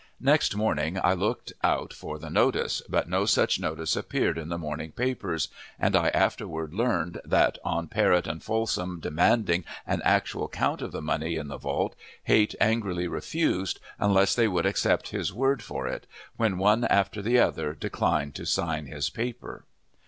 Next 0.19 0.55
morning 0.55 0.99
I 1.03 1.13
looked 1.13 1.53
out 1.63 1.93
for 1.93 2.17
the 2.17 2.31
notice, 2.31 2.81
but 2.89 3.07
no 3.07 3.25
such 3.27 3.59
notice 3.59 3.95
appeared 3.95 4.35
in 4.35 4.49
the 4.49 4.57
morning 4.57 4.91
papers, 4.91 5.49
and 5.77 5.95
I 5.95 6.07
afterward 6.07 6.73
learned 6.73 7.21
that, 7.23 7.59
on 7.63 7.87
Parrott 7.87 8.25
and 8.25 8.41
Folsom 8.41 8.99
demanding 8.99 9.63
an 9.85 10.01
actual 10.03 10.47
count 10.49 10.81
of 10.81 10.91
the 10.91 11.03
money 11.03 11.35
in 11.35 11.49
the 11.49 11.57
vault, 11.59 11.93
Haight 12.23 12.55
angrily 12.59 13.07
refused 13.07 13.79
unless 13.99 14.33
they 14.33 14.47
would 14.47 14.65
accept 14.65 15.09
his 15.09 15.31
word 15.31 15.61
for 15.61 15.87
it, 15.87 16.07
when 16.35 16.57
one 16.57 16.83
after 16.85 17.21
the 17.21 17.37
other 17.37 17.73
declined 17.75 18.33
to 18.33 18.45
sign 18.47 18.87
his 18.87 19.11
paper. 19.11 19.65